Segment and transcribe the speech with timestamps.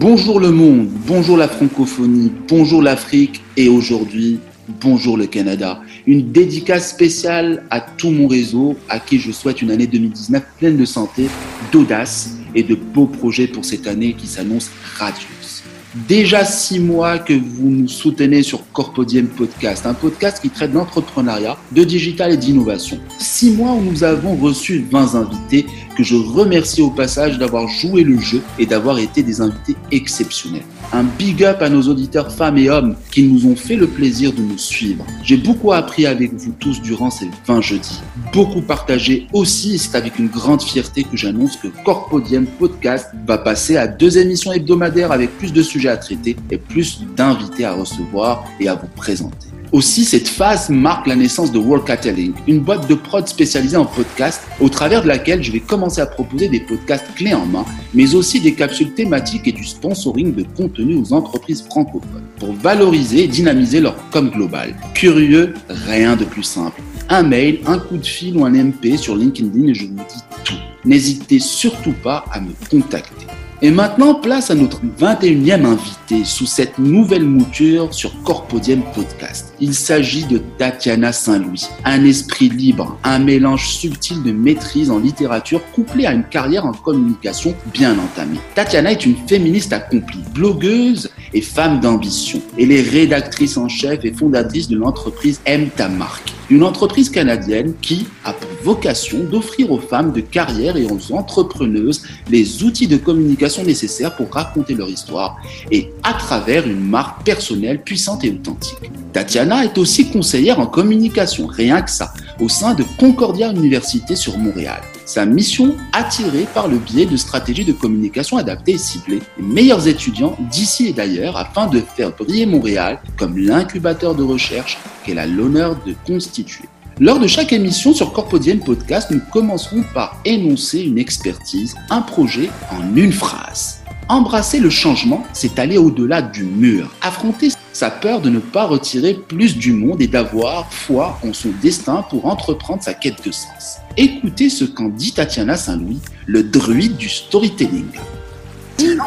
[0.00, 4.38] Bonjour le monde, bonjour la francophonie, bonjour l'Afrique et aujourd'hui,
[4.80, 5.80] bonjour le Canada.
[6.06, 10.76] Une dédicace spéciale à tout mon réseau à qui je souhaite une année 2019 pleine
[10.76, 11.26] de santé,
[11.72, 14.70] d'audace et de beaux projets pour cette année qui s'annonce
[15.00, 15.64] radieuse.
[16.06, 21.56] Déjà six mois que vous nous soutenez sur Corpodium Podcast, un podcast qui traite d'entrepreneuriat,
[21.72, 23.00] de digital et d'innovation.
[23.18, 25.66] Six mois où nous avons reçu 20 invités
[25.96, 30.62] que je remercie au passage d'avoir joué le jeu et d'avoir été des invités exceptionnels.
[30.90, 34.32] Un big up à nos auditeurs femmes et hommes qui nous ont fait le plaisir
[34.32, 35.04] de nous suivre.
[35.22, 38.00] J'ai beaucoup appris avec vous tous durant ces 20 jeudis.
[38.32, 43.76] Beaucoup partagé aussi c'est avec une grande fierté que j'annonce que Corpodium Podcast va passer
[43.76, 48.44] à deux émissions hebdomadaires avec plus de sujets à traiter et plus d'invités à recevoir
[48.58, 49.47] et à vous présenter.
[49.70, 53.84] Aussi, cette phase marque la naissance de World Cataling, une boîte de prod spécialisée en
[53.84, 57.66] podcast, au travers de laquelle je vais commencer à proposer des podcasts clés en main,
[57.92, 63.24] mais aussi des capsules thématiques et du sponsoring de contenu aux entreprises francophones, pour valoriser
[63.24, 64.74] et dynamiser leur com global.
[64.94, 66.80] Curieux, rien de plus simple.
[67.10, 70.22] Un mail, un coup de fil ou un MP sur LinkedIn et je vous dis
[70.44, 70.54] tout.
[70.86, 73.17] N'hésitez surtout pas à me contacter.
[73.60, 79.52] Et maintenant, place à notre 21e invité sous cette nouvelle mouture sur Corpodium Podcast.
[79.58, 85.60] Il s'agit de Tatiana Saint-Louis, un esprit libre, un mélange subtil de maîtrise en littérature
[85.72, 88.38] couplé à une carrière en communication bien entamée.
[88.54, 92.40] Tatiana est une féministe accomplie, blogueuse et femme d'ambition.
[92.56, 97.74] Elle est rédactrice en chef et fondatrice de l'entreprise M Ta Marque, une entreprise canadienne
[97.80, 102.96] qui a pour vocation d'offrir aux femmes de carrière et aux entrepreneuses les outils de
[102.96, 105.36] communication nécessaires pour raconter leur histoire
[105.70, 108.90] et à travers une marque personnelle puissante et authentique.
[109.12, 114.38] Tatiana est aussi conseillère en communication, rien que ça, au sein de Concordia Université sur
[114.38, 114.80] Montréal.
[115.04, 119.88] Sa mission, attirer par le biais de stratégies de communication adaptées et ciblées les meilleurs
[119.88, 125.26] étudiants d'ici et d'ailleurs afin de faire briller Montréal comme l'incubateur de recherche qu'elle a
[125.26, 126.64] l'honneur de constituer.
[127.00, 132.50] Lors de chaque émission sur Corpodienne Podcast, nous commencerons par énoncer une expertise, un projet
[132.72, 133.77] en une phrase.
[134.10, 139.12] Embrasser le changement, c'est aller au-delà du mur, affronter sa peur de ne pas retirer
[139.12, 143.80] plus du monde et d'avoir foi en son destin pour entreprendre sa quête de sens.
[143.98, 147.90] Écoutez ce qu'en dit Tatiana Saint-Louis, le druide du storytelling.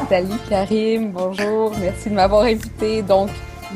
[0.08, 3.02] Salut Karim, bonjour, merci de m'avoir invité.
[3.02, 3.32] Donc,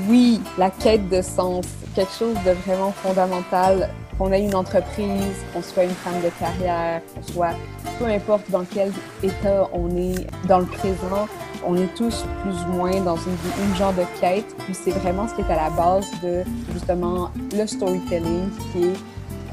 [0.07, 1.65] oui, la quête de sens,
[1.95, 7.01] quelque chose de vraiment fondamental qu'on ait une entreprise, qu'on soit une femme de carrière,
[7.13, 7.53] qu'on soit
[7.99, 8.91] peu importe dans quel
[9.23, 11.27] état on est dans le présent,
[11.65, 14.55] on est tous plus ou moins dans une, une genre de quête.
[14.59, 16.43] Puis c'est vraiment ce qui est à la base de
[16.73, 18.93] justement le storytelling, qui est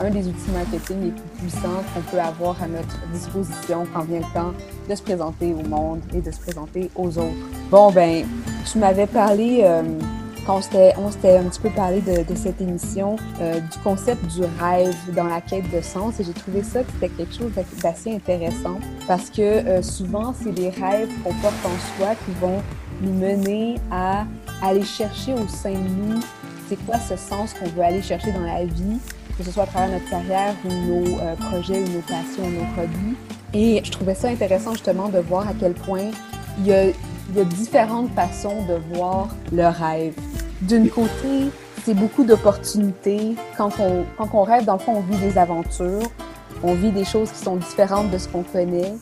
[0.01, 4.21] un des outils marketing les plus puissants qu'on peut avoir à notre disposition quand vient
[4.21, 4.53] le temps
[4.89, 7.47] de se présenter au monde et de se présenter aux autres.
[7.71, 8.25] Bon, ben,
[8.71, 9.83] tu m'avais parlé, euh,
[10.47, 10.60] quand
[10.98, 14.94] on s'était un petit peu parlé de, de cette émission, euh, du concept du rêve
[15.14, 18.78] dans la quête de sens et j'ai trouvé ça que c'était quelque chose d'assez intéressant
[19.06, 22.62] parce que euh, souvent, c'est des rêves qu'on porte en soi qui vont
[23.00, 24.25] nous mener à
[24.62, 26.20] aller chercher au sein de nous
[26.69, 28.98] c'est quoi ce sens qu'on veut aller chercher dans la vie
[29.36, 32.50] que ce soit à travers notre carrière ou nos euh, projets ou nos passions ou
[32.50, 33.16] nos produits.
[33.54, 36.10] Et je trouvais ça intéressant justement de voir à quel point
[36.59, 40.14] il y a, il y a différentes façons de voir le rêve.
[40.62, 41.50] D'une côté,
[41.84, 43.34] c'est beaucoup d'opportunités.
[43.56, 46.09] Quand on, quand on rêve, dans le fond, on vit des aventures,
[46.62, 48.95] on vit des choses qui sont différentes de ce qu'on connaît.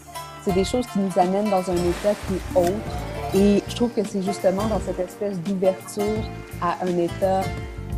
[0.42, 3.34] C'est des choses qui nous amènent dans un état qui est autre.
[3.34, 6.24] Et je trouve que c'est justement dans cette espèce d'ouverture
[6.62, 7.42] à un état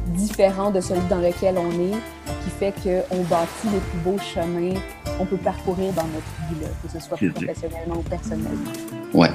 [0.09, 1.95] différent de celui dans lequel on est,
[2.45, 4.75] qui fait qu'on bâtit les plus beaux chemins
[5.17, 8.73] qu'on peut parcourir dans notre vie, que ce soit professionnellement ou personnellement.
[9.15, 9.31] Ouais.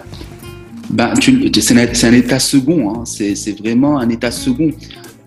[0.89, 3.03] Ben, c'est un, état second, hein.
[3.05, 4.71] c'est vraiment un état second.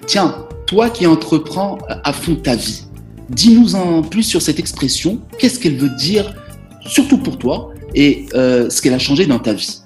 [0.07, 2.87] Tiens, toi qui entreprends à fond ta vie,
[3.29, 6.35] dis-nous en plus sur cette expression, qu'est-ce qu'elle veut dire,
[6.87, 9.83] surtout pour toi, et euh, ce qu'elle a changé dans ta vie?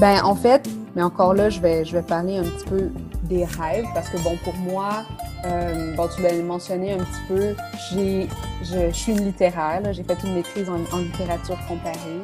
[0.00, 2.90] Ben, en fait, mais encore là, je vais, je vais parler un petit peu
[3.24, 5.04] des rêves parce que, bon, pour moi,
[5.46, 7.54] euh, bon, tu l'as mentionné un petit peu,
[7.92, 8.26] j'ai,
[8.62, 12.20] je, suis une littéraire, j'ai fait une maîtrise en, littérature comparée.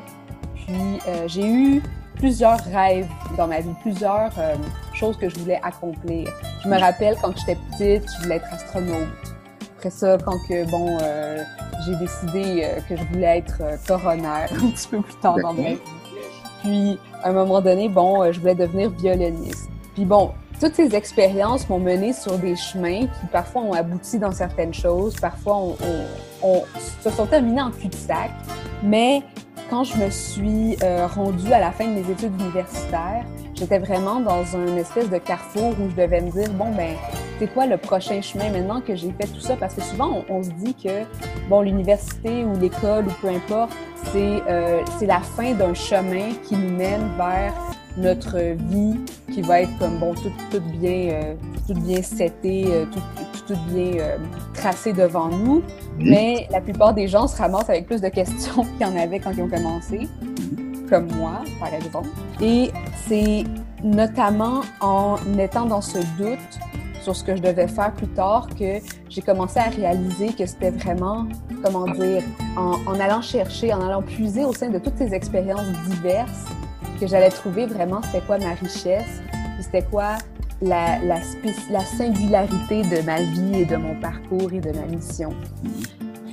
[0.55, 0.75] Puis,
[1.08, 1.82] euh, j'ai eu
[2.14, 4.55] plusieurs rêves dans ma vie, plusieurs euh,
[4.93, 6.31] choses que je voulais accomplir.
[6.62, 9.08] Je me rappelle quand j'étais petite, je voulais être astronaute.
[9.76, 11.43] Après ça, quand que, bon, euh,
[11.84, 15.70] j'ai décidé euh, que je voulais être coroner un petit peu plus tard dans ma
[15.70, 15.78] vie.
[16.62, 19.69] Puis, à un moment donné, bon, je voulais devenir violoniste.
[19.94, 24.32] Puis bon, toutes ces expériences m'ont mené sur des chemins qui parfois ont abouti dans
[24.32, 25.56] certaines choses, parfois
[26.43, 26.62] on,
[27.02, 28.31] se sont terminés en cul-de-sac,
[28.82, 29.22] mais
[29.70, 33.25] quand je me suis euh, rendue à la fin de mes études universitaires,
[33.55, 36.94] j'étais vraiment dans un espèce de carrefour où je devais me dire bon ben
[37.38, 39.56] c'est quoi le prochain chemin maintenant que j'ai fait tout ça?
[39.56, 41.05] Parce que souvent on, se dit que
[41.49, 43.72] bon l'université ou l'école ou peu importe
[44.12, 47.55] c'est euh, c'est la fin d'un chemin qui nous mène vers
[47.96, 48.99] notre vie
[49.32, 51.34] qui va être comme bon tout, tout bien euh,
[51.67, 53.00] tout bien seté euh, tout,
[53.46, 54.17] tout, bien euh,
[54.55, 55.62] tracé devant nous
[55.99, 59.20] mais la plupart des gens se ramassent avec plus de questions qu'il y en avait
[59.20, 60.08] quand ils ont commencé
[60.88, 62.08] comme moi par exemple.
[62.41, 62.70] Et
[63.06, 63.44] c'est
[63.82, 66.38] notamment en étant dans ce doute
[67.00, 68.79] sur ce que je devais faire plus tard que
[69.11, 71.26] j'ai commencé à réaliser que c'était vraiment,
[71.62, 72.23] comment dire,
[72.56, 76.46] en, en, allant chercher, en allant puiser au sein de toutes ces expériences diverses,
[76.99, 79.20] que j'allais trouver vraiment c'était quoi ma richesse,
[79.61, 80.17] c'était quoi
[80.62, 81.19] la, la,
[81.71, 85.31] la, singularité de ma vie et de mon parcours et de ma mission.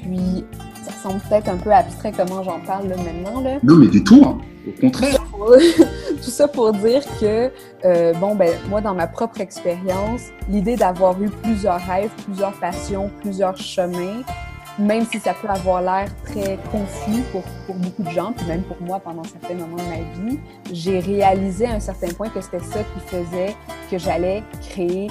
[0.01, 0.45] Puis,
[0.83, 3.41] ça semble peut-être un peu abstrait comment j'en parle là, maintenant.
[3.41, 3.57] Là.
[3.63, 4.37] Non, mais du tout, hein.
[4.67, 5.23] au contraire.
[6.23, 7.51] tout ça pour dire que,
[7.85, 13.09] euh, bon, ben, moi, dans ma propre expérience, l'idée d'avoir eu plusieurs rêves, plusieurs passions,
[13.21, 14.21] plusieurs chemins,
[14.81, 17.43] même si ça peut avoir l'air très confus pour,
[17.75, 20.39] beaucoup de gens, puis même pour moi pendant certains moments de ma vie,
[20.71, 23.55] j'ai réalisé à un certain point que c'était ça qui faisait
[23.89, 25.07] que j'allais créer,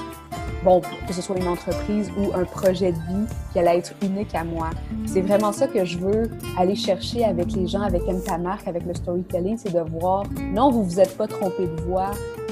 [0.63, 4.35] bon, que ce soit une entreprise ou un projet de vie qui allait être unique
[4.35, 4.71] à moi.
[5.07, 8.69] C'est vraiment ça que je veux aller chercher avec les gens, avec M ta marque,
[8.69, 12.11] avec le storytelling, c'est de voir, non, vous vous êtes pas trompé de voix,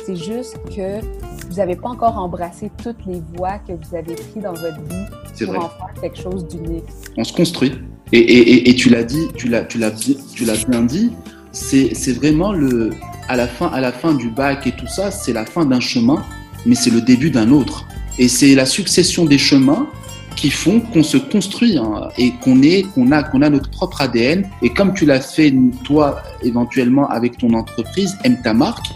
[0.09, 1.03] c'est juste que
[1.49, 5.45] vous n'avez pas encore embrassé toutes les voies que vous avez prises dans votre vie
[5.45, 6.85] pour en faire quelque chose d'unique.
[7.19, 7.75] On se construit.
[8.13, 11.13] Et, et, et, tu l'as dit, tu l'as, tu l'as, tu l'as bien dit,
[11.53, 12.89] c'est, c'est vraiment le,
[13.29, 15.81] à la fin, à la fin du bac et tout ça, c'est la fin d'un
[15.81, 16.25] chemin,
[16.65, 17.87] mais c'est le début d'un autre.
[18.19, 19.89] Et c'est la succession des chemins
[20.37, 24.01] qui font qu'on se construit hein, et qu'on est, qu'on a, qu'on a notre propre
[24.01, 24.49] ADN.
[24.63, 25.53] Et comme tu l'as fait
[25.85, 28.87] toi éventuellement avec ton entreprise, aime ta marque,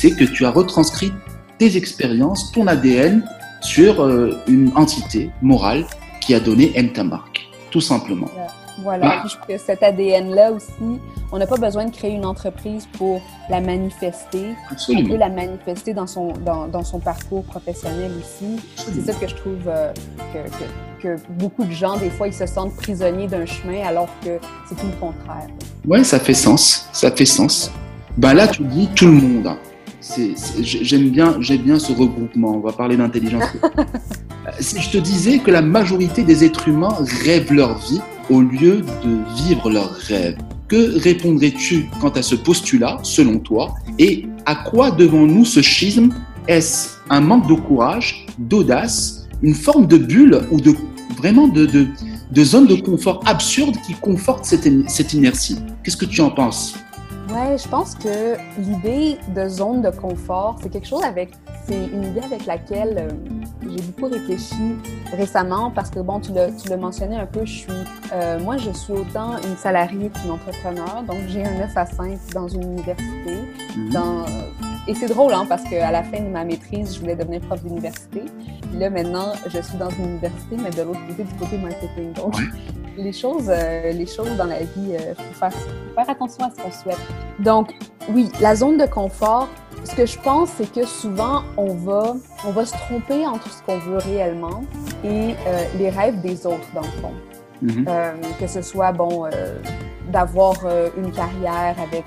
[0.00, 1.12] c'est que tu as retranscrit
[1.58, 3.22] tes expériences, ton ADN
[3.60, 5.84] sur euh, une entité morale
[6.22, 8.30] qui a donné M ta marque, tout simplement.
[8.82, 9.28] Voilà, ah.
[9.46, 10.98] que cet ADN-là aussi,
[11.32, 13.20] on n'a pas besoin de créer une entreprise pour
[13.50, 14.54] la manifester.
[14.70, 15.04] Absolument.
[15.04, 18.58] On peut la manifester dans son, dans, dans son parcours professionnel aussi.
[18.76, 19.92] C'est ça que je trouve euh,
[20.32, 24.08] que, que, que, beaucoup de gens, des fois, ils se sentent prisonniers d'un chemin alors
[24.24, 25.48] que c'est tout le contraire.
[25.86, 26.88] Oui, ça fait sens.
[26.90, 27.70] Ça fait sens.
[28.16, 29.56] Ben là, tu dis tout le monde
[30.62, 32.56] j'aime bien, j'aime bien ce regroupement.
[32.56, 33.44] On va parler d'intelligence.
[34.60, 38.00] si je te disais que la majorité des êtres humains rêvent leur vie
[38.30, 40.38] au lieu de vivre leurs rêves,
[40.68, 46.10] que répondrais-tu quant à ce postulat, selon toi Et à quoi devons-nous ce schisme?
[46.46, 50.74] Est-ce un manque de courage, d'audace, une forme de bulle ou de
[51.16, 51.86] vraiment de, de,
[52.30, 55.58] de zone de confort absurde qui conforte cette, cette inertie?
[55.82, 56.76] Qu'est-ce que tu en penses?
[57.32, 61.30] Ouais, je pense que l'idée de zone de confort, c'est quelque chose avec,
[61.64, 64.74] c'est une idée avec laquelle euh, j'ai beaucoup réfléchi
[65.12, 67.72] récemment parce que bon, tu l'as, tu l'as mentionné un peu, je suis,
[68.12, 72.18] euh, moi, je suis autant une salariée qu'une entrepreneur, donc j'ai un 9 à 5
[72.34, 73.36] dans une université,
[73.76, 73.92] mm-hmm.
[73.92, 74.24] dans
[74.88, 77.62] et c'est drôle, hein, parce qu'à la fin de ma maîtrise, je voulais devenir prof
[77.62, 78.22] d'université.
[78.62, 82.12] Puis là, maintenant, je suis dans une université, mais de l'autre côté, du côté marketing.
[82.14, 82.34] Donc,
[83.00, 85.52] les choses, euh, les choses dans la vie, il euh, faut, faire,
[85.94, 86.98] faire attention à ce qu'on souhaite.
[87.38, 87.74] Donc,
[88.10, 89.48] oui, la zone de confort,
[89.84, 92.14] ce que je pense, c'est que souvent, on va,
[92.46, 94.62] on va se tromper entre ce qu'on veut réellement
[95.04, 97.12] et euh, les rêves des autres, dans le fond.
[97.62, 99.28] Euh, que ce soit, bon,
[100.10, 100.54] d'avoir
[100.96, 102.06] une carrière avec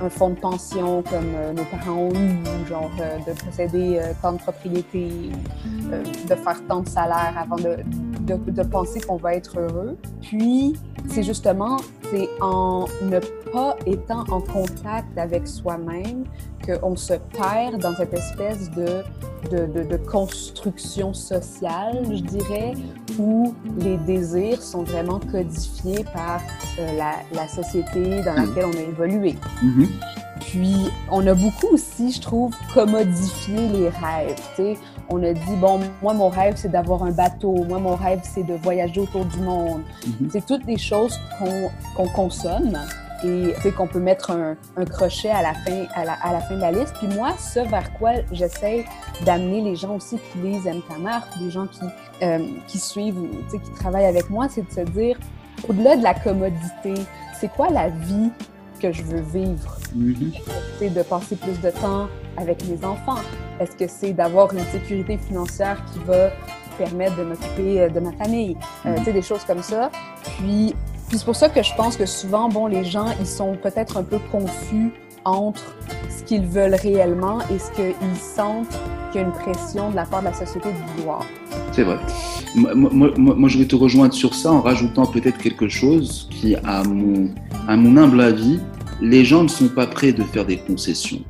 [0.00, 2.90] un fonds de pension comme nos parents ont eu, ou genre
[3.26, 5.32] de posséder tant de propriétés,
[6.30, 7.78] de faire tant de salaire avant de,
[8.28, 9.96] de, de penser qu'on va être heureux.
[10.20, 10.74] Puis,
[11.08, 11.78] c'est justement,
[12.10, 13.18] c'est en ne
[13.52, 16.24] pas étant en contact avec soi-même
[16.64, 19.02] qu'on se perd dans cette espèce de
[19.50, 22.74] de, de, de, construction sociale, je dirais,
[23.18, 26.40] où les désirs sont vraiment codifiés par
[26.78, 29.36] euh, la, la, société dans laquelle on a évolué.
[29.62, 29.86] Mm-hmm.
[30.40, 30.74] Puis,
[31.10, 34.76] on a beaucoup aussi, je trouve, commodifié les rêves.
[35.10, 37.64] On a dit, bon, moi, mon rêve, c'est d'avoir un bateau.
[37.64, 39.82] Moi, mon rêve, c'est de voyager autour du monde.
[40.06, 40.30] Mm-hmm.
[40.30, 42.78] C'est toutes des choses qu'on qu'on consomme
[43.24, 46.40] et c'est qu'on peut mettre un, un, crochet à la fin à la, à la,
[46.40, 46.94] fin de la liste.
[46.98, 48.84] Puis moi, ce vers quoi j'essaie
[49.24, 51.80] d'amener les gens aussi qui lisent M ta marque, les gens qui
[52.22, 55.18] euh, qui suivent, qui travaillent avec moi, c'est de se dire
[55.68, 56.94] au-delà de la commodité,
[57.40, 58.30] c'est quoi la vie
[58.80, 59.76] que je veux vivre?
[60.78, 63.20] C'est de passer plus de temps avec mes enfants.
[63.60, 66.30] Est-ce que c'est d'avoir une sécurité financière qui va
[66.76, 68.98] permettre de m'occuper euh, de ma famille, euh, mm-hmm.
[68.98, 69.90] tu sais, des choses comme ça.
[70.38, 70.74] Puis
[71.08, 73.96] Puis c'est pour ça que je pense que souvent, bon, les gens, ils sont peut-être
[73.96, 74.92] un peu confus
[75.24, 75.74] entre
[76.10, 78.78] ce qu'ils veulent réellement et ce qu'ils sentent
[79.10, 81.24] qu'il y a une pression de la part de la société de vouloir.
[81.72, 81.98] C'est vrai.
[82.54, 86.56] Moi, moi, moi, je vais te rejoindre sur ça en rajoutant peut-être quelque chose qui,
[86.56, 87.30] à mon,
[87.66, 88.60] à mon humble avis,
[89.00, 91.20] les gens ne sont pas prêts de faire des concessions.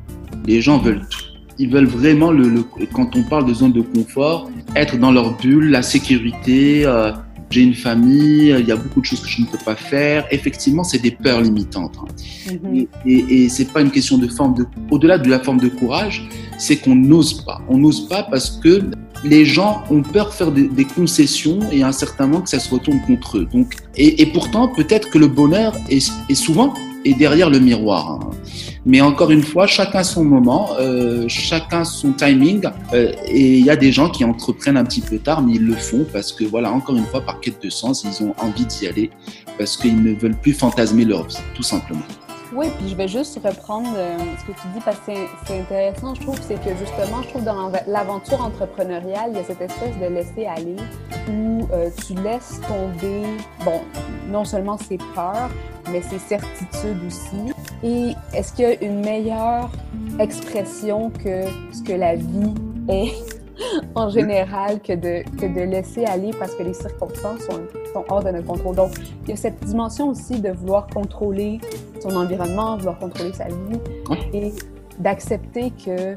[0.47, 1.28] Les gens veulent tout.
[1.59, 5.37] Ils veulent vraiment, le, le quand on parle de zone de confort, être dans leur
[5.37, 7.13] bulle, la sécurité, euh,
[7.51, 10.27] j'ai une famille, il y a beaucoup de choses que je ne peux pas faire.
[10.31, 11.97] Effectivement, c'est des peurs limitantes.
[11.99, 12.53] Hein.
[12.53, 12.89] Mm-hmm.
[13.07, 16.29] Et, et, c'est pas une question de forme de, au-delà de la forme de courage,
[16.59, 17.63] c'est qu'on n'ose pas.
[17.69, 18.83] On n'ose pas parce que
[19.25, 22.51] les gens ont peur de faire des, des, concessions et à un certain moment que
[22.51, 23.49] ça se retourne contre eux.
[23.53, 26.75] Donc, et, et pourtant, peut-être que le bonheur est, est souvent
[27.05, 28.13] est derrière le miroir.
[28.13, 28.31] Hein.
[28.89, 32.65] Mais encore une fois, chacun son moment, euh, chacun son timing.
[32.95, 35.67] Euh, et il y a des gens qui entreprennent un petit peu tard, mais ils
[35.67, 38.65] le font parce que, voilà, encore une fois, par quête de sens, ils ont envie
[38.65, 39.11] d'y aller
[39.59, 42.01] parce qu'ils ne veulent plus fantasmer leur vie, tout simplement.
[42.55, 45.13] Oui, puis je vais juste reprendre euh, ce que tu dis parce que
[45.47, 49.45] c'est intéressant, je trouve, c'est que justement, je trouve dans l'aventure entrepreneuriale, il y a
[49.45, 50.77] cette espèce de laisser aller
[51.29, 51.69] où
[52.07, 53.27] tu laisses tomber,
[53.67, 53.83] bon,
[54.31, 55.51] non seulement ses peurs,
[55.93, 57.53] mais ses certitudes aussi.
[57.83, 59.71] Et est-ce qu'il y a une meilleure
[60.19, 62.55] expression que ce que la vie
[62.89, 63.13] est
[63.95, 67.61] en général que de, que de laisser aller parce que les circonstances sont,
[67.93, 68.77] sont, hors de notre contrôle?
[68.77, 68.93] Donc,
[69.25, 71.61] il y a cette dimension aussi de vouloir contrôler
[72.01, 73.81] son environnement, vouloir contrôler sa vie
[74.33, 74.53] et
[74.99, 76.17] d'accepter que,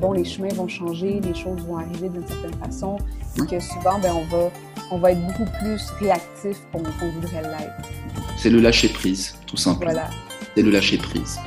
[0.00, 2.98] bon, les chemins vont changer, les choses vont arriver d'une certaine façon
[3.38, 4.50] et que souvent, ben, on, va,
[4.90, 7.88] on va être beaucoup plus réactif qu'on voudrait l'être.
[8.36, 9.92] C'est le lâcher-prise, tout simplement.
[9.92, 10.10] Voilà.
[10.56, 11.38] C'est le lâcher-prise.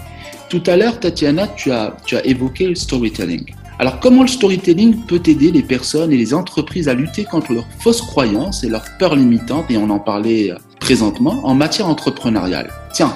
[0.50, 3.54] Tout à l'heure, Tatiana, tu as, tu as évoqué le storytelling.
[3.78, 7.68] Alors comment le storytelling peut aider les personnes et les entreprises à lutter contre leurs
[7.80, 12.72] fausses croyances et leurs peurs limitantes, et on en parlait euh, présentement, en matière entrepreneuriale
[12.94, 13.14] Tiens,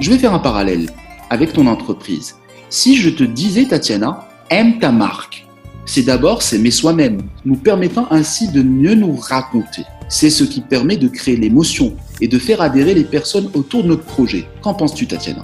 [0.00, 0.90] je vais faire un parallèle
[1.30, 2.36] avec ton entreprise.
[2.68, 5.46] Si je te disais, Tatiana, aime ta marque,
[5.86, 9.82] c'est d'abord s'aimer soi-même, nous permettant ainsi de mieux nous raconter.
[10.12, 13.88] C'est ce qui permet de créer l'émotion et de faire adhérer les personnes autour de
[13.88, 14.44] notre projet.
[14.60, 15.42] Qu'en penses-tu, Tatiana?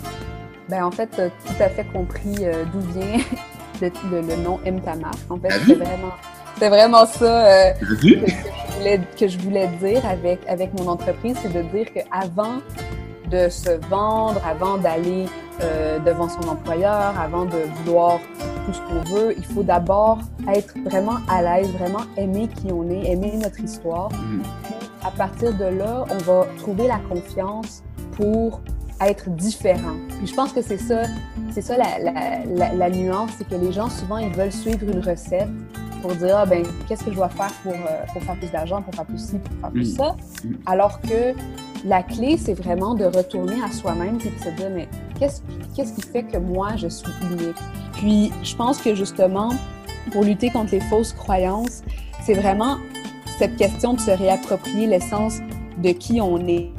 [0.68, 3.16] Ben, En fait, tout à fait compris euh, d'où vient
[4.12, 4.60] le, nom
[5.00, 5.30] marque.
[5.30, 5.48] En fait,
[6.58, 11.36] c'est vraiment, ça euh, que, je voulais, que, je voulais, dire avec, avec mon entreprise,
[11.42, 12.58] c'est de dire qu'avant
[13.30, 15.24] de se vendre, avant d'aller
[15.60, 18.20] euh, devant son employeur, avant de vouloir
[18.66, 22.88] tout ce qu'on veut, il faut d'abord être vraiment à l'aise, vraiment aimer qui on
[22.90, 24.10] est, aimer notre histoire.
[24.12, 24.42] Mm.
[25.04, 28.60] À partir de là, on va trouver la confiance pour
[29.00, 29.96] être différent.
[30.18, 31.02] Puis je pense que c'est ça,
[31.50, 31.98] c'est ça la,
[32.46, 35.48] la, la, nuance, c'est que les gens souvent ils veulent suivre une recette
[36.02, 38.82] pour dire ah ben qu'est-ce que je dois faire pour, euh, pour faire plus d'argent,
[38.82, 40.16] pour faire plus ci, pour faire plus ça,
[40.66, 41.34] alors que
[41.84, 46.02] la clé c'est vraiment de retourner à soi-même et de se dire mais qu'est-ce qui
[46.02, 47.56] fait que moi je suis unique?
[47.94, 49.50] Puis je pense que justement
[50.12, 51.82] pour lutter contre les fausses croyances,
[52.24, 52.78] c'est vraiment
[53.38, 55.38] cette question de se réapproprier l'essence
[55.82, 56.70] de qui on est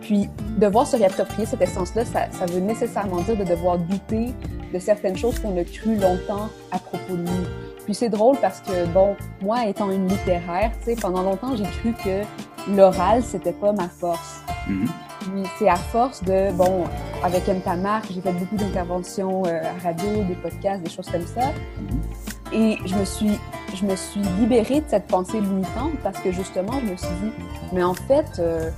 [0.00, 4.32] puis, devoir se réapproprier cette essence-là, ça, ça, veut nécessairement dire de devoir douter
[4.72, 7.46] de certaines choses qu'on a cru longtemps à propos de nous.
[7.84, 11.64] Puis c'est drôle parce que, bon, moi, étant une littéraire, tu sais, pendant longtemps, j'ai
[11.64, 12.22] cru que
[12.68, 14.42] l'oral, c'était pas ma force.
[14.66, 16.84] Puis c'est à force de, bon,
[17.22, 17.60] avec M.
[17.60, 21.40] Tamar, j'ai fait beaucoup d'interventions euh, à radio, des podcasts, des choses comme ça.
[21.40, 22.54] Mm-hmm.
[22.54, 23.38] Et je me suis,
[23.74, 27.32] je me suis libérée de cette pensée limitante parce que justement, je me suis dit,
[27.72, 28.70] mais en fait, euh,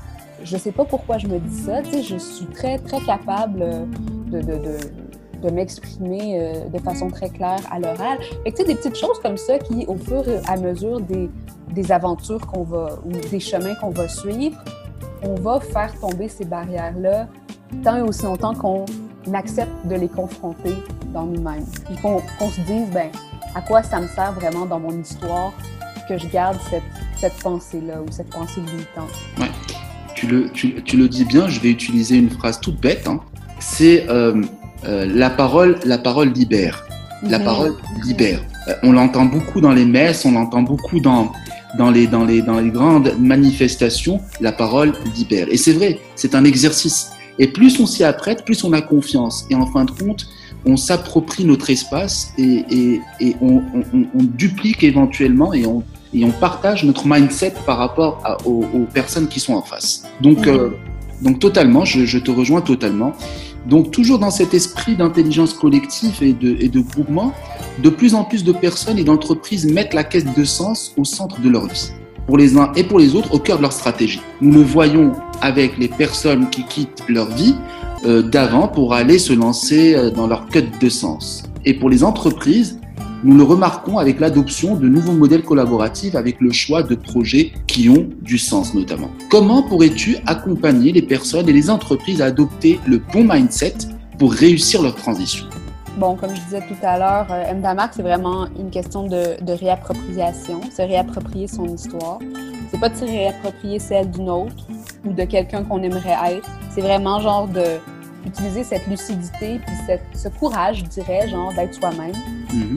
[0.43, 1.83] je sais pas pourquoi je me dis ça.
[1.83, 3.87] Tu sais, je suis très, très capable
[4.27, 4.79] de, de, de,
[5.43, 8.19] de m'exprimer euh, de façon très claire à l'oral.
[8.45, 11.01] Fait que, tu sais, des petites choses comme ça qui, au fur et à mesure
[11.01, 11.31] des,
[11.73, 14.63] des aventures qu'on va, ou des chemins qu'on va suivre,
[15.23, 17.29] on va faire tomber ces barrières-là
[17.85, 18.85] tant et aussi longtemps qu'on
[19.33, 20.75] accepte de les confronter
[21.13, 21.67] dans nous-mêmes.
[21.87, 22.19] Puis qu'on
[22.51, 23.11] se dise, ben,
[23.55, 25.53] à quoi ça me sert vraiment dans mon histoire
[26.09, 26.83] que je garde cette,
[27.17, 29.11] cette pensée-là ou cette pensée limitante.
[29.39, 29.51] Ouais
[30.21, 33.07] tu le, tu, le dis bien, je vais utiliser une phrase toute bête.
[33.07, 33.21] Hein.
[33.59, 34.43] C'est euh,
[34.85, 36.85] euh, la parole, la parole libère.
[37.23, 37.75] La parole
[38.07, 38.41] libère.
[38.69, 41.33] Euh, on l'entend beaucoup dans les messes, on l'entend beaucoup dans,
[41.77, 44.21] dans, les, dans, les, dans les grandes manifestations.
[44.41, 45.47] La parole libère.
[45.51, 47.11] Et c'est vrai, c'est un exercice.
[47.39, 49.47] Et plus on s'y apprête, plus on a confiance.
[49.51, 50.27] Et en fin de compte,
[50.65, 55.83] on s'approprie notre espace et, et, et on, on, on, duplique éventuellement et on
[56.13, 60.05] et on partage notre mindset par rapport aux, personnes qui sont en face.
[60.21, 60.71] Donc, euh,
[61.23, 63.13] donc totalement, je, te rejoins totalement.
[63.67, 67.33] Donc toujours dans cet esprit d'intelligence collective et de, et de groupement,
[67.83, 71.41] de plus en plus de personnes et d'entreprises mettent la quête de sens au centre
[71.41, 71.91] de leur vie,
[72.27, 74.21] pour les uns et pour les autres, au cœur de leur stratégie.
[74.41, 75.13] Nous le voyons
[75.43, 77.55] avec les personnes qui quittent leur vie
[78.07, 81.43] euh, d'avant pour aller se lancer euh, dans leur quête de sens.
[81.67, 82.81] Et pour les entreprises,
[83.23, 87.89] nous le remarquons avec l'adoption de nouveaux modèles collaboratifs avec le choix de projets qui
[87.89, 89.11] ont du sens notamment.
[89.31, 93.75] Comment pourrais-tu accompagner les personnes et les entreprises à adopter le bon mindset
[94.19, 95.47] pour réussir leur transition?
[95.99, 100.61] Bon, comme je disais tout à l'heure, euh, MDAMAC, c'est vraiment une question de, réappropriation,
[100.75, 102.21] se réapproprier son histoire.
[102.71, 104.55] C'est pas de se réapproprier celle d'une autre
[105.05, 106.49] ou de quelqu'un qu'on aimerait être.
[106.71, 107.65] C'est vraiment genre de
[108.27, 112.13] utiliser cette lucidité puis cette, ce courage, je dirais, genre d'être soi-même.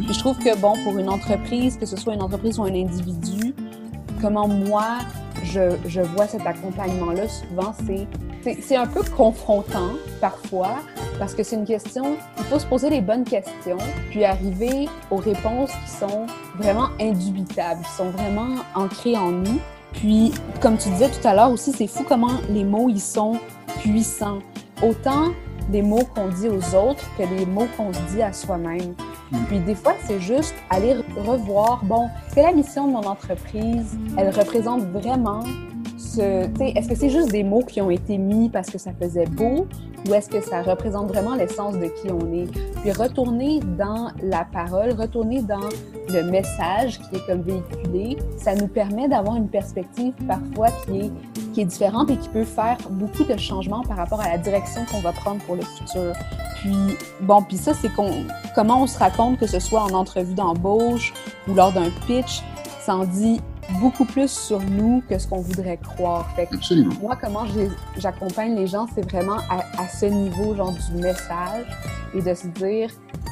[0.05, 2.73] Puis je trouve que bon, pour une entreprise, que ce soit une entreprise ou un
[2.73, 3.53] individu,
[4.21, 4.99] comment moi
[5.43, 8.07] je, je vois cet accompagnement-là, souvent c'est-
[8.61, 10.75] c'est un peu confrontant parfois
[11.19, 13.77] parce que c'est une question, il faut se poser les bonnes questions
[14.09, 16.25] puis arriver aux réponses qui sont
[16.57, 19.59] vraiment indubitables, qui sont vraiment ancrées en nous.
[19.93, 23.39] Puis, comme tu disais tout à l'heure aussi, c'est fou comment les mots, ils sont
[23.79, 24.39] puissants.
[24.81, 25.29] Autant
[25.69, 28.95] des mots qu'on dit aux autres que les mots qu'on se dit à soi-même.
[29.47, 33.97] Puis des fois, c'est juste aller re- revoir, bon, que la mission de mon entreprise,
[34.17, 35.43] elle représente vraiment
[36.19, 39.67] Est-ce que c'est juste des mots qui ont été mis parce que ça faisait beau
[40.07, 42.47] ou est-ce que ça représente vraiment l'essence de qui on est?
[42.81, 45.69] Puis retourner dans la parole, retourner dans
[46.09, 51.11] le message qui est comme véhiculé, ça nous permet d'avoir une perspective parfois qui
[51.57, 54.99] est, différente et qui peut faire beaucoup de changements par rapport à la direction qu'on
[54.99, 56.13] va prendre pour le futur.
[56.59, 56.75] Puis,
[57.21, 57.89] bon, puis ça, c'est
[58.55, 61.13] comment on se raconte, que ce soit en entrevue d'embauche
[61.47, 62.41] ou lors d'un pitch,
[62.81, 63.05] ça en
[63.79, 66.29] beaucoup plus sur nous que ce qu'on voudrait croire.
[66.35, 66.93] Fait que Absolument.
[67.01, 67.45] moi, comment
[67.97, 71.65] j'accompagne les gens, c'est vraiment à, à ce niveau, genre du message,
[72.15, 72.89] et de se dire,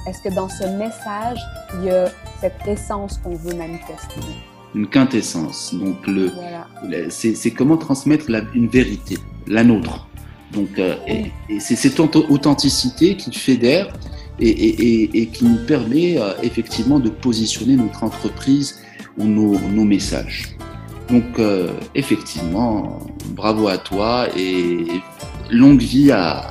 [0.07, 1.39] est-ce que dans ce message,
[1.79, 2.05] il y a
[2.39, 4.21] cette essence qu'on veut manifester?
[4.73, 5.73] Une quintessence.
[5.73, 6.67] Donc, le, Voilà.
[6.87, 9.17] le- c'est comment transmettre la- une vérité,
[9.47, 10.07] la nôtre.
[10.53, 13.93] Donc, euh, et, et c'est cette auth- authenticité qui fédère
[14.39, 18.80] et, et- et- et qui nous permet euh, effectivement de positionner notre entreprise
[19.17, 20.55] ou nos, messages.
[21.09, 24.85] Donc, euh, effectivement, bravo à toi et
[25.49, 26.47] longue vie à,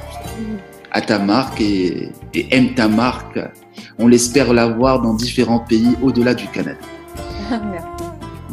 [0.90, 3.38] à ta marque et, aime ta marque.
[3.98, 6.78] On l'espère l'avoir dans différents pays au-delà du Canada.
[7.50, 7.99] Merci.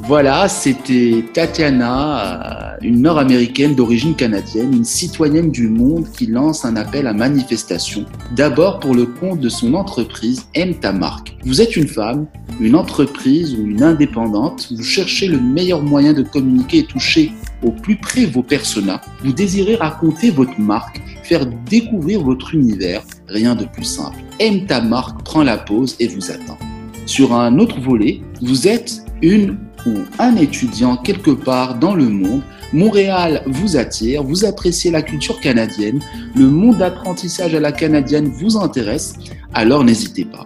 [0.08, 6.78] Voilà, c'était Tatiana, euh, une nord-américaine d'origine canadienne, une citoyenne du monde qui lance un
[6.78, 11.36] appel à manifestation, d'abord pour le compte de son entreprise Aime ta marque.
[11.44, 12.26] Vous êtes une femme,
[12.62, 17.72] une entreprise ou une indépendante, vous cherchez le meilleur moyen de communiquer et toucher au
[17.72, 23.66] plus près vos personas, vous désirez raconter votre marque, faire découvrir votre univers, rien de
[23.66, 24.20] plus simple.
[24.40, 26.58] Aime ta marque prend la pause et vous attend.
[27.06, 32.42] Sur un autre volet, vous êtes une ou un étudiant quelque part dans le monde.
[32.74, 36.02] Montréal vous attire, vous appréciez la culture canadienne,
[36.36, 39.16] le monde d'apprentissage à la canadienne vous intéresse,
[39.54, 40.46] alors n'hésitez pas.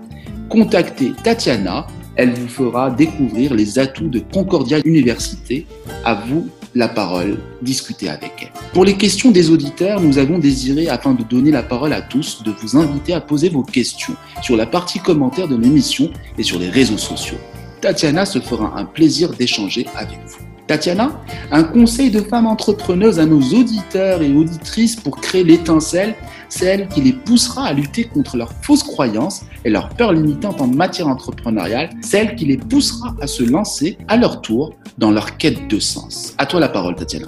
[0.50, 5.66] Contactez Tatiana, elle vous fera découvrir les atouts de Concordia Université.
[6.04, 8.52] À vous la parole, discutez avec elle.
[8.74, 12.44] Pour les questions des auditeurs, nous avons désiré, afin de donner la parole à tous,
[12.44, 16.60] de vous inviter à poser vos questions sur la partie commentaire de l'émission et sur
[16.60, 17.38] les réseaux sociaux.
[17.82, 20.38] Tatiana se fera un plaisir d'échanger avec vous.
[20.68, 21.20] Tatiana,
[21.52, 26.14] un conseil de femme entrepreneuse à nos auditeurs et auditrices pour créer l'étincelle,
[26.48, 30.68] celle qui les poussera à lutter contre leurs fausses croyances et leurs peurs limitantes en
[30.68, 35.68] matière entrepreneuriale, celle qui les poussera à se lancer à leur tour dans leur quête
[35.68, 36.36] de sens.
[36.38, 37.28] À toi la parole, Tatiana.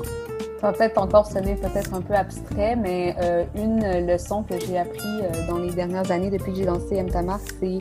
[0.62, 5.48] Peut-être encore sonner peut-être un peu abstrait, mais euh, une leçon que j'ai appris euh,
[5.50, 7.80] dans les dernières années depuis que j'ai lancé MTAMAR, c'est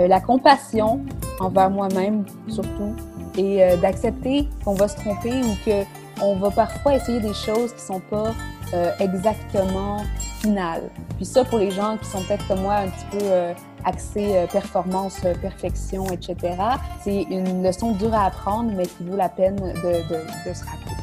[0.00, 1.00] euh, la compassion
[1.40, 2.94] envers moi-même surtout
[3.36, 5.84] et euh, d'accepter qu'on va se tromper ou que
[6.20, 8.34] on va parfois essayer des choses qui sont pas
[8.74, 10.04] euh, exactement
[10.40, 10.90] finales.
[11.16, 13.52] Puis ça, pour les gens qui sont peut-être comme moi un petit peu euh,
[13.84, 16.54] axés euh, performance, euh, perfection, etc.,
[17.02, 20.64] c'est une leçon dure à apprendre, mais qui vaut la peine de, de, de se
[20.64, 20.96] rappeler.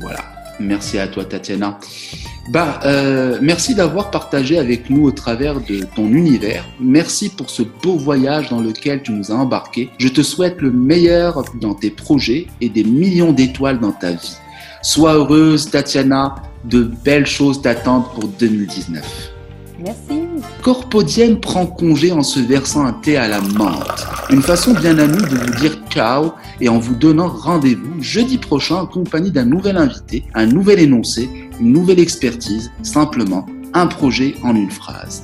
[0.00, 0.20] Voilà.
[0.60, 1.78] Merci à toi, Tatiana.
[2.48, 6.64] Bah, euh, merci d'avoir partagé avec nous au travers de ton univers.
[6.80, 9.90] Merci pour ce beau voyage dans lequel tu nous as embarqués.
[9.98, 14.36] Je te souhaite le meilleur dans tes projets et des millions d'étoiles dans ta vie.
[14.82, 16.34] Sois heureuse, Tatiana.
[16.64, 19.32] De belles choses t'attendent pour 2019.
[19.80, 20.22] Merci.
[20.62, 24.06] Corpodienne prend congé en se versant un thé à la menthe.
[24.30, 28.76] Une façon bien amie de vous dire ciao et en vous donnant rendez-vous jeudi prochain
[28.76, 31.28] en compagnie d'un nouvel invité, un nouvel énoncé,
[31.62, 35.22] une nouvelle expertise, simplement un projet en une phrase.